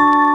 you 0.00 0.29